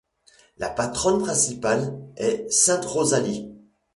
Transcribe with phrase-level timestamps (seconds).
[0.57, 3.53] La patronne principale est sainte Rosalie.